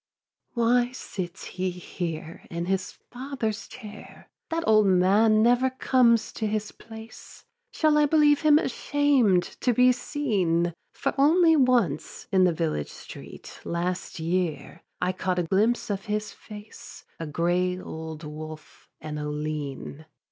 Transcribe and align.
3. 0.55 0.63
Why 0.63 0.91
sits 0.93 1.43
he 1.45 1.69
here 1.69 2.47
in 2.49 2.65
his 2.65 2.91
father's 3.11 3.67
chair? 3.67 4.31
That 4.49 4.63
old 4.65 4.87
man 4.87 5.43
never 5.43 5.69
comes 5.69 6.31
to 6.33 6.47
his 6.47 6.71
place: 6.71 7.45
Shall 7.71 7.99
I 7.99 8.07
believe 8.07 8.41
him 8.41 8.57
ashamed 8.57 9.43
to 9.43 9.75
be 9.75 9.91
seen? 9.91 10.73
For 10.91 11.13
only 11.19 11.55
once, 11.55 12.25
in 12.31 12.45
the 12.45 12.51
village 12.51 12.89
street, 12.89 13.59
Last 13.63 14.19
year, 14.19 14.81
I 14.99 15.11
caught 15.11 15.37
a 15.37 15.43
glimpse 15.43 15.91
of 15.91 16.05
his 16.05 16.33
face, 16.33 17.05
A 17.19 17.27
gray 17.27 17.77
old 17.79 18.23
wolf 18.23 18.89
and 18.99 19.19
a 19.19 19.29
lean. 19.29 20.07